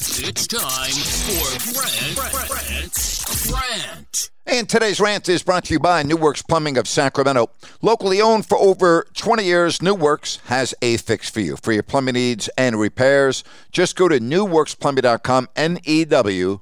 It's 0.00 0.46
time 0.46 0.92
for 0.92 1.80
Rant, 1.80 2.18
Rant, 2.40 3.52
Rant. 3.52 4.30
And 4.46 4.68
today's 4.68 5.00
rant 5.00 5.28
is 5.28 5.42
brought 5.42 5.64
to 5.64 5.74
you 5.74 5.80
by 5.80 6.04
New 6.04 6.16
Works 6.16 6.40
Plumbing 6.40 6.78
of 6.78 6.86
Sacramento. 6.86 7.50
Locally 7.82 8.20
owned 8.20 8.46
for 8.46 8.56
over 8.58 9.06
20 9.14 9.44
years, 9.44 9.82
New 9.82 9.94
Works 9.94 10.38
has 10.46 10.72
a 10.82 10.98
fix 10.98 11.28
for 11.28 11.40
you. 11.40 11.56
For 11.56 11.72
your 11.72 11.82
plumbing 11.82 12.14
needs 12.14 12.48
and 12.56 12.78
repairs, 12.78 13.42
just 13.72 13.96
go 13.96 14.06
to 14.06 14.20
newworksplumbing.com, 14.20 15.48
N 15.56 15.80
E 15.84 16.04
W 16.04 16.60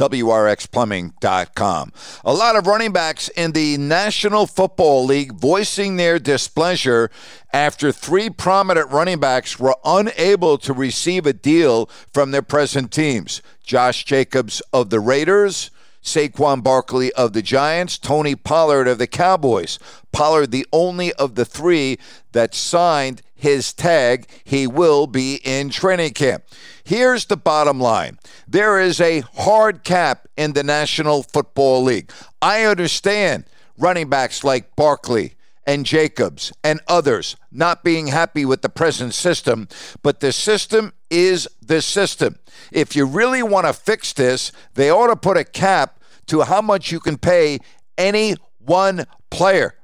WRXplumbing.com. 0.00 1.92
A 2.24 2.32
lot 2.32 2.56
of 2.56 2.66
running 2.66 2.90
backs 2.90 3.28
in 3.36 3.52
the 3.52 3.76
National 3.76 4.46
Football 4.46 5.04
League 5.04 5.34
voicing 5.34 5.96
their 5.96 6.18
displeasure 6.18 7.10
after 7.52 7.92
three 7.92 8.30
prominent 8.30 8.90
running 8.90 9.20
backs 9.20 9.60
were 9.60 9.76
unable 9.84 10.56
to 10.56 10.72
receive 10.72 11.26
a 11.26 11.34
deal 11.34 11.84
from 12.14 12.30
their 12.30 12.40
present 12.40 12.90
teams. 12.90 13.42
Josh 13.62 14.06
Jacobs 14.06 14.62
of 14.72 14.88
the 14.88 15.00
Raiders, 15.00 15.70
Saquon 16.02 16.62
Barkley 16.62 17.12
of 17.12 17.34
the 17.34 17.42
Giants, 17.42 17.98
Tony 17.98 18.34
Pollard 18.34 18.88
of 18.88 18.96
the 18.96 19.06
Cowboys. 19.06 19.78
Pollard, 20.12 20.50
the 20.50 20.66
only 20.72 21.12
of 21.12 21.34
the 21.34 21.44
three 21.44 21.98
that 22.32 22.54
signed 22.54 23.20
his 23.40 23.72
tag, 23.72 24.26
he 24.44 24.66
will 24.66 25.06
be 25.06 25.40
in 25.44 25.70
training 25.70 26.12
camp. 26.12 26.44
Here's 26.84 27.24
the 27.24 27.36
bottom 27.36 27.80
line 27.80 28.18
there 28.46 28.78
is 28.78 29.00
a 29.00 29.20
hard 29.20 29.82
cap 29.82 30.28
in 30.36 30.52
the 30.52 30.62
National 30.62 31.22
Football 31.22 31.82
League. 31.82 32.12
I 32.42 32.64
understand 32.64 33.44
running 33.78 34.10
backs 34.10 34.44
like 34.44 34.76
Barkley 34.76 35.34
and 35.66 35.86
Jacobs 35.86 36.52
and 36.62 36.80
others 36.86 37.36
not 37.50 37.82
being 37.82 38.08
happy 38.08 38.44
with 38.44 38.62
the 38.62 38.68
present 38.68 39.14
system, 39.14 39.68
but 40.02 40.20
the 40.20 40.32
system 40.32 40.92
is 41.10 41.48
the 41.62 41.80
system. 41.80 42.38
If 42.72 42.94
you 42.94 43.06
really 43.06 43.42
want 43.42 43.66
to 43.66 43.72
fix 43.72 44.12
this, 44.12 44.52
they 44.74 44.90
ought 44.90 45.08
to 45.08 45.16
put 45.16 45.36
a 45.36 45.44
cap 45.44 46.00
to 46.26 46.42
how 46.42 46.60
much 46.60 46.92
you 46.92 47.00
can 47.00 47.16
pay 47.16 47.58
any 47.96 48.34
one 48.58 49.06
player. 49.30 49.74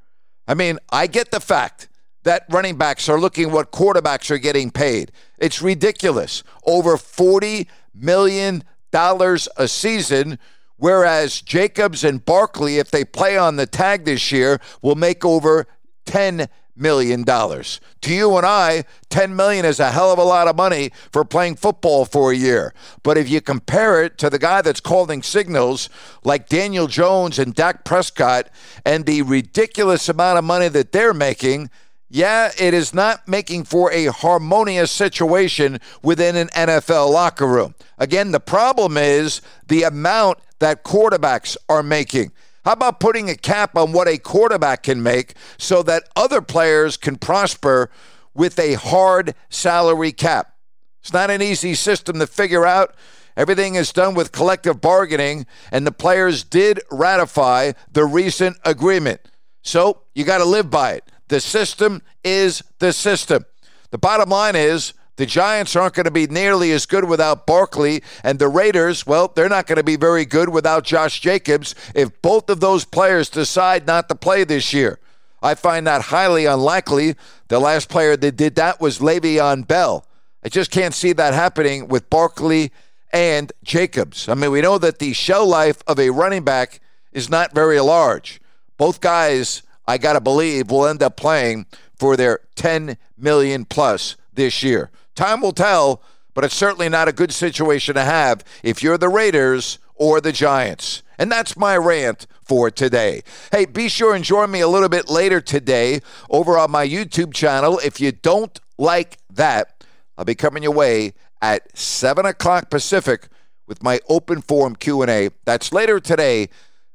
I 0.46 0.54
mean, 0.54 0.78
I 0.90 1.06
get 1.06 1.30
the 1.30 1.40
fact 1.40 1.88
that 2.26 2.44
running 2.50 2.76
backs 2.76 3.08
are 3.08 3.20
looking 3.20 3.52
what 3.52 3.70
quarterbacks 3.70 4.30
are 4.32 4.38
getting 4.38 4.70
paid. 4.70 5.12
It's 5.38 5.62
ridiculous. 5.62 6.42
Over 6.64 6.96
$40 6.96 7.68
million 7.94 8.64
a 8.92 9.68
season, 9.68 10.38
whereas 10.76 11.40
Jacobs 11.40 12.02
and 12.02 12.24
Barkley, 12.24 12.78
if 12.78 12.90
they 12.90 13.04
play 13.04 13.38
on 13.38 13.56
the 13.56 13.66
tag 13.66 14.04
this 14.04 14.32
year, 14.32 14.60
will 14.82 14.96
make 14.96 15.24
over 15.24 15.66
$10 16.06 16.48
million. 16.74 17.24
To 17.24 18.14
you 18.14 18.36
and 18.36 18.44
I, 18.44 18.84
10 19.08 19.36
million 19.36 19.64
is 19.64 19.78
a 19.78 19.92
hell 19.92 20.12
of 20.12 20.18
a 20.18 20.24
lot 20.24 20.48
of 20.48 20.56
money 20.56 20.90
for 21.12 21.24
playing 21.24 21.56
football 21.56 22.04
for 22.04 22.32
a 22.32 22.36
year. 22.36 22.74
But 23.04 23.16
if 23.16 23.28
you 23.28 23.40
compare 23.40 24.02
it 24.02 24.18
to 24.18 24.30
the 24.30 24.38
guy 24.38 24.62
that's 24.62 24.80
calling 24.80 25.22
signals 25.22 25.88
like 26.24 26.48
Daniel 26.48 26.88
Jones 26.88 27.38
and 27.38 27.54
Dak 27.54 27.84
Prescott 27.84 28.50
and 28.84 29.06
the 29.06 29.22
ridiculous 29.22 30.08
amount 30.08 30.38
of 30.38 30.44
money 30.44 30.68
that 30.68 30.90
they're 30.90 31.14
making, 31.14 31.70
yeah, 32.08 32.52
it 32.58 32.72
is 32.72 32.94
not 32.94 33.26
making 33.26 33.64
for 33.64 33.92
a 33.92 34.06
harmonious 34.06 34.92
situation 34.92 35.80
within 36.02 36.36
an 36.36 36.48
NFL 36.48 37.10
locker 37.12 37.46
room. 37.46 37.74
Again, 37.98 38.30
the 38.30 38.40
problem 38.40 38.96
is 38.96 39.40
the 39.66 39.82
amount 39.82 40.38
that 40.60 40.84
quarterbacks 40.84 41.56
are 41.68 41.82
making. 41.82 42.32
How 42.64 42.72
about 42.72 43.00
putting 43.00 43.28
a 43.28 43.36
cap 43.36 43.76
on 43.76 43.92
what 43.92 44.08
a 44.08 44.18
quarterback 44.18 44.84
can 44.84 45.02
make 45.02 45.34
so 45.58 45.82
that 45.84 46.08
other 46.14 46.40
players 46.40 46.96
can 46.96 47.16
prosper 47.16 47.90
with 48.34 48.58
a 48.58 48.74
hard 48.74 49.34
salary 49.48 50.12
cap? 50.12 50.54
It's 51.00 51.12
not 51.12 51.30
an 51.30 51.42
easy 51.42 51.74
system 51.74 52.18
to 52.18 52.26
figure 52.26 52.66
out. 52.66 52.94
Everything 53.36 53.74
is 53.74 53.92
done 53.92 54.14
with 54.14 54.32
collective 54.32 54.80
bargaining, 54.80 55.46
and 55.70 55.86
the 55.86 55.92
players 55.92 56.42
did 56.42 56.80
ratify 56.90 57.72
the 57.92 58.04
recent 58.04 58.56
agreement. 58.64 59.20
So 59.62 60.02
you 60.14 60.24
got 60.24 60.38
to 60.38 60.44
live 60.44 60.70
by 60.70 60.92
it. 60.92 61.04
The 61.28 61.40
system 61.40 62.02
is 62.22 62.62
the 62.78 62.92
system. 62.92 63.44
The 63.90 63.98
bottom 63.98 64.28
line 64.28 64.56
is 64.56 64.92
the 65.16 65.26
Giants 65.26 65.74
aren't 65.74 65.94
going 65.94 66.04
to 66.04 66.10
be 66.10 66.26
nearly 66.26 66.72
as 66.72 66.84
good 66.84 67.04
without 67.04 67.46
Barkley, 67.46 68.02
and 68.22 68.38
the 68.38 68.48
Raiders, 68.48 69.06
well, 69.06 69.32
they're 69.34 69.48
not 69.48 69.66
going 69.66 69.76
to 69.76 69.82
be 69.82 69.96
very 69.96 70.24
good 70.24 70.50
without 70.50 70.84
Josh 70.84 71.20
Jacobs 71.20 71.74
if 71.94 72.20
both 72.20 72.50
of 72.50 72.60
those 72.60 72.84
players 72.84 73.30
decide 73.30 73.86
not 73.86 74.08
to 74.08 74.14
play 74.14 74.44
this 74.44 74.74
year. 74.74 74.98
I 75.42 75.54
find 75.54 75.86
that 75.86 76.02
highly 76.02 76.44
unlikely. 76.44 77.14
The 77.48 77.58
last 77.58 77.88
player 77.88 78.16
that 78.16 78.36
did 78.36 78.56
that 78.56 78.80
was 78.80 78.98
Le'Veon 78.98 79.66
Bell. 79.66 80.04
I 80.44 80.48
just 80.48 80.70
can't 80.70 80.94
see 80.94 81.12
that 81.14 81.34
happening 81.34 81.88
with 81.88 82.10
Barkley 82.10 82.72
and 83.12 83.52
Jacobs. 83.64 84.28
I 84.28 84.34
mean, 84.34 84.50
we 84.50 84.60
know 84.60 84.78
that 84.78 84.98
the 84.98 85.12
shell 85.12 85.46
life 85.46 85.82
of 85.86 85.98
a 85.98 86.10
running 86.10 86.44
back 86.44 86.80
is 87.12 87.30
not 87.30 87.54
very 87.54 87.80
large. 87.80 88.40
Both 88.76 89.00
guys, 89.00 89.62
I 89.86 89.98
got 89.98 90.14
to 90.14 90.20
believe, 90.20 90.70
will 90.70 90.86
end 90.86 91.02
up 91.02 91.16
playing 91.16 91.66
for 91.96 92.16
their 92.16 92.40
10 92.56 92.96
million 93.16 93.64
plus 93.64 94.16
this 94.32 94.62
year. 94.62 94.90
Time 95.14 95.40
will 95.40 95.52
tell, 95.52 96.02
but 96.34 96.44
it's 96.44 96.54
certainly 96.54 96.88
not 96.88 97.08
a 97.08 97.12
good 97.12 97.32
situation 97.32 97.94
to 97.94 98.04
have 98.04 98.44
if 98.62 98.82
you're 98.82 98.98
the 98.98 99.08
Raiders 99.08 99.78
or 99.94 100.20
the 100.20 100.32
Giants. 100.32 101.02
And 101.18 101.32
that's 101.32 101.56
my 101.56 101.76
rant 101.76 102.26
for 102.44 102.70
today. 102.70 103.22
Hey, 103.50 103.64
be 103.64 103.88
sure 103.88 104.14
and 104.14 104.24
join 104.24 104.50
me 104.50 104.60
a 104.60 104.68
little 104.68 104.88
bit 104.88 105.08
later 105.08 105.40
today 105.40 106.00
over 106.30 106.58
on 106.58 106.70
my 106.70 106.86
YouTube 106.86 107.32
channel. 107.32 107.80
If 107.82 108.00
you 108.00 108.12
don't 108.12 108.60
like 108.78 109.18
that, 109.32 109.84
I'll 110.18 110.24
be 110.24 110.34
coming 110.34 110.62
your 110.62 110.72
way 110.72 111.14
at 111.40 111.76
7 111.76 112.26
o'clock 112.26 112.70
Pacific 112.70 113.28
with 113.66 113.82
my 113.82 114.00
open 114.08 114.42
forum 114.42 114.76
Q&A. 114.76 115.30
That's 115.44 115.72
later 115.72 116.00
today, 116.00 116.48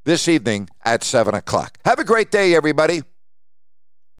this 0.03 0.27
evening 0.27 0.69
at 0.83 1.03
7 1.03 1.33
o'clock. 1.33 1.77
Have 1.85 1.99
a 1.99 2.03
great 2.03 2.31
day, 2.31 2.55
everybody. 2.55 3.03